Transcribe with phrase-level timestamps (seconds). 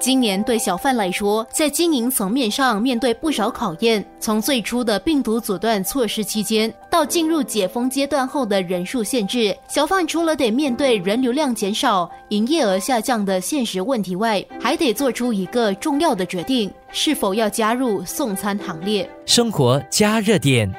[0.00, 4.04] 今年对小贩来说，在经营层面上面对不少考验。
[4.20, 19.08] 从最初的病毒阻断措施期间，到进入解封阶段后的人数限制，小贩除了得面对人流量减少、营业额下降的现实问题外，还得做出一个重要的决定：是否要加入送餐行列。
[19.26, 20.72] 生活加热点。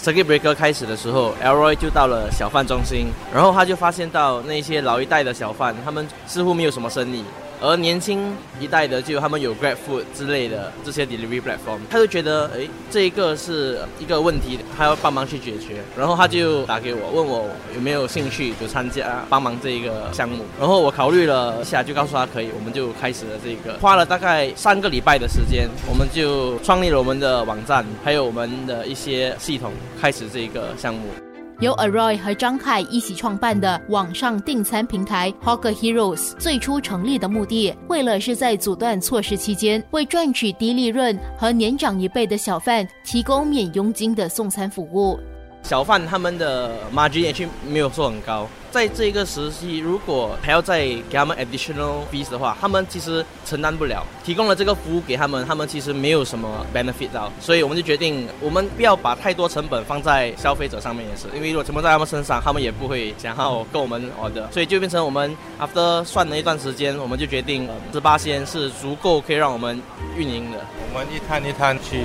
[0.00, 7.22] Circuit Breaker 开始的时候，Elroy 就到了小贩中心，然后他就发现到那些老一代的小贩，他们似乎没有什么生意。
[7.60, 15.76] 而年轻一代的，就他们有 Grab Food 之类的这些 delivery platform，他就觉得，哎，这一个是一个问题，他要帮忙去解决。
[15.96, 20.44] 然后他就打给我，问我有没有兴趣就参加帮忙这一个项目。
[20.58, 31.25] 然后我考虑了一下，就告诉他可以，我们就开始了这个，花了大概三个礼拜的时间，我们就创立了我们的网站，还有我们的一些系统，开始这一个项目。
[31.60, 45.18] 由 Aroy 和张凯一起创办的网上订餐平台 Hawker Heroes 最初成立的目的，为了是在阻断措施期间，为赚取低利润和年长一辈的小贩提供免佣金的送餐服务。
[45.66, 48.46] 小贩他们的 margin 也去没有说很高。
[48.70, 54.04] 在这个时期，如果还要再给他们 additional fees 的话，他们其实承担不了。
[54.22, 69.80] 提供了这个服务给他们，他们其实没有什么 benefit 到，所以我们就决定，我们不要把太多成本放在消费者上面也是，因为如果成本在他们身上，他们也不会想要跟我们 order，所以就变成我们 after 算了一段时间，我们就决定十八仙是足够可以让我们
[70.16, 70.58] 运营的。
[70.92, 72.04] 我们一摊一摊去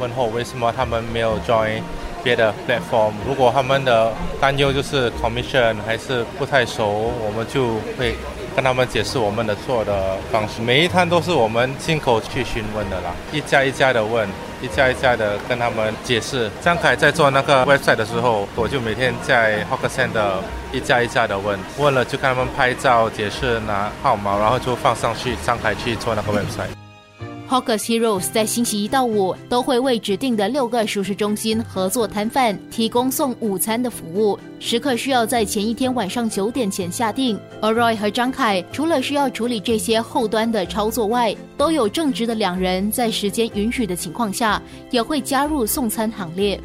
[0.00, 1.82] 问候，为什么他们没有 join？
[2.22, 8.14] 别的 platform，如果他们的担忧就是 commission 还是不太熟，我们就会
[8.54, 10.60] 跟他们解释我们的做的方式。
[10.60, 14.28] 每一摊都是我们亲口去询问的啦，一家一家的问，
[14.60, 16.50] 一家一家的跟他们解释。
[16.60, 20.34] 张凯在做那个 website 的时候，我就每天在 Hawker Center
[20.72, 26.91] 一家一家的问，问了就看他们拍照解释拿号码，然后就放上去，张凯去做那个 website。
[27.52, 37.38] Hawker Heroes 在星期一到五都会为指定的六个熟食中心合作摊贩提供送午餐的服务，食客需要在前一天晚上九点前下定。
[37.60, 46.58] 而 Roy 和张凯除了需要处理这些后端的操作外，都有正职的两人在时间允许的情况下，也会加入送餐行列。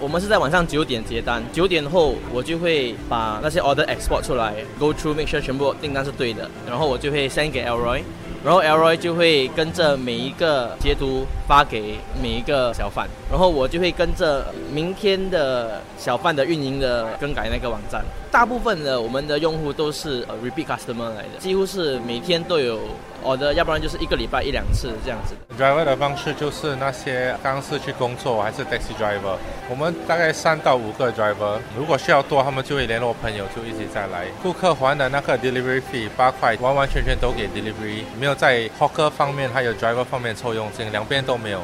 [0.00, 8.00] 我们是在晚上九点接单，九点后我就会把那些 order export 出来，go through make sure 全部订单是对的，然后我就会 send 给 lroy。
[8.44, 18.04] 然后 Elroy 就会跟着每一个截图发给每一个小贩，然后我就会跟着明天的小贩的运营的更改那个网站。
[18.30, 22.80] 大部分的我们的用户都是呃 repeat customer 来的，几乎是每天都有
[23.24, 25.34] order，要不然就是一个礼拜一两次这样子。
[25.56, 29.36] Driver 的方式就是那些刚是去工作还是 taxi driver，
[29.70, 34.26] 我们大概三到五个 driver，如果需要多，他们就会联络朋友就一起再来。
[34.42, 41.60] 顾客还的那个 delivery fee 八块，完完全全都给 delivery，没有在 hawker 方面还有 driver 方面抽佣金，两边都没有。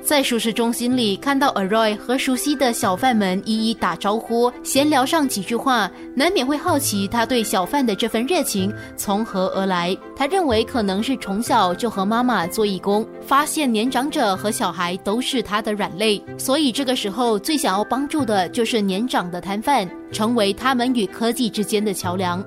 [0.00, 9.94] 在熟食中心里看到 Aroy 和熟悉的小贩们一一打招呼，闲聊上几句话，难免会好奇他对小贩的这份热情从何而来。
[10.16, 22.42] 他认为可能是从小就和妈妈做义工，发现年长者和小孩都是他的软肋，所以这个时候最想要帮助的就是年长的摊贩，成为他们与科技之间的桥梁。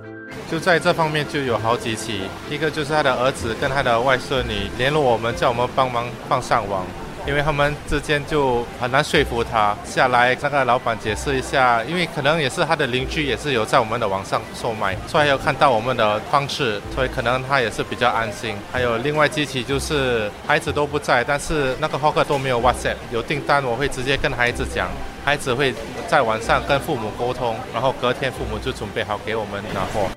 [0.52, 6.86] 就在这方面就有好几起，一个就是他的儿子跟他的外孙女联络我们，叫我们帮忙放上网。
[7.26, 18.56] 因为他们之间就很难说服他下来，那个老板解释一下，因为可能也是他的邻居，也是有在我们的网上售卖，所以有看到我们的方式，所以可能他也是比较安心。
[18.74, 24.90] 还有另外几起就是孩子都不在，但是那个浩克都没有 WhatsApp，有订单我会直接跟孩子讲，
[25.24, 25.74] 孩子会
[26.10, 30.10] 在晚上跟父母沟通，然后隔天父母就准备好给我们拿货。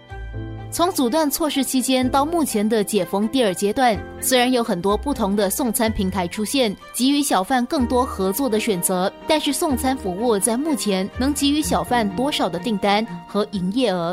[0.74, 14.12] 从阻断措施期间到目前的解封第二阶段，虽然有很多不同的送餐平台出现，给予小贩更多合作的选择，但是送餐服务在目前能给予小贩多少的订单和营业额？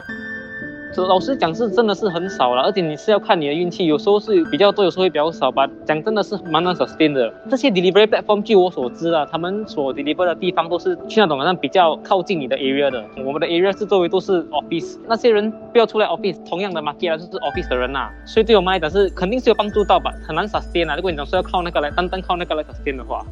[0.98, 5.68] 老实讲是真的是很少了，而且你是要看你的运气，有时候是比较多，有时候会比较少吧。
[5.86, 7.34] 讲真的是蛮难 sustain 的。
[7.50, 13.04] 这些 delivery platform，据我所知啊，他们所 deliver 的地方都是去那种好像比较靠近你的 area 的。
[13.26, 20.96] 我们的 area 是周围都是 office，那些人不要出来 office，同样的 market 就是 office 的人呐，所以对我们来讲是肯定是有帮助到吧，很难 sustain 啊。
[20.96, 23.26] 如果你总是要靠那个来单单靠那个来 sustain 的话。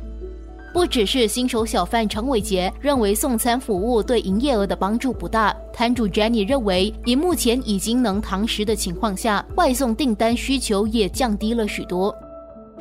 [0.72, 12.16] 不只是新手小贩陈伟杰认为送餐服务对营业额的帮助不大，摊主 Jenny 认为，以目前已经能堂食的情况下，外送订单需求也降低了许多。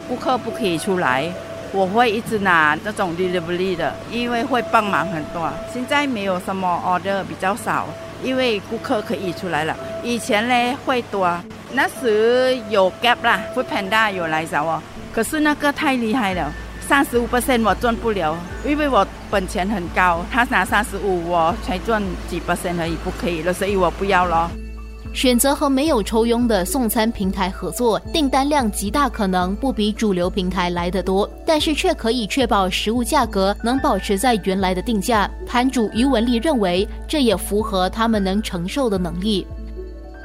[0.07, 1.33] 顾客不可以出来，
[1.73, 5.51] 我会一直拿这种 delivery 的，因为会帮忙很多。
[5.73, 7.87] 现在没有什么 order 比较少，
[8.23, 9.75] 因为顾客可以出来了。
[10.05, 11.37] 以前呢会多，
[11.73, 14.83] 那时有 Gap 啦，Food Panda 有来找我，
[15.13, 16.53] 可是那个太厉害了，
[16.89, 18.35] 三十五 percent 我赚不了，
[18.67, 24.51] 因为我本钱很高，他拿三十五，我才赚几 percent 而已，不可以了，所以我不要了。
[25.13, 35.31] 选择和没有抽佣的送餐平台合作，订单量极大可能不比主流平台来得多，但是却可以确保食物价格能保持在原来的定价。
[35.47, 39.47] 摊主于文丽认为，这也符合他们能承受的能力。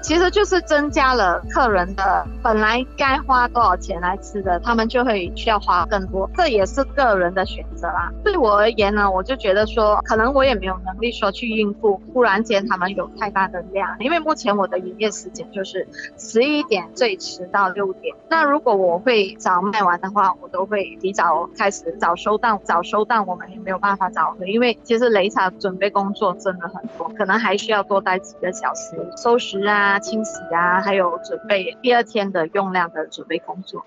[0.04, 8.12] 其实就是增加了客人的本来该花多少钱来吃的，他们就会需要花更多，这也是个人的选择啦。
[8.22, 18.14] 对我而言呢，我就觉得说，可能我也没有能力说去应付忽然间他们有太大的量，因为目前我的营业时间就是十一点最迟到六点。
[18.30, 30.00] 那如果我会早卖完的话，我都会提早开始早收档，早收档我们也没有办法早回，因为其实擂茶准备工作真的很多，可能还需要多待几个小时收拾啊啊。
[30.04, 33.86] 清洗啊，还有准备第二天的用量的准备工作。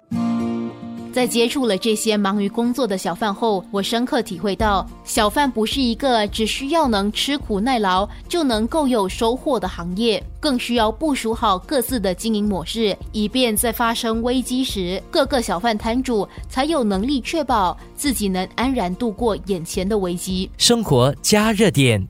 [1.12, 20.50] 在接触了这些忙于工作的小贩后，我深刻体会到，小贩不是一个只需要能吃苦耐劳就能够有收获的行业，更需要部署好各自的经营模式，以便在发生危机时，各个小贩摊主才有能力确保自己能安然度过眼前的危机。
[20.58, 22.06] 生活加热点。